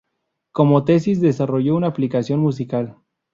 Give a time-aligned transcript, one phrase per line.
[0.51, 2.97] Como tesis desarrolló una aplicación musical.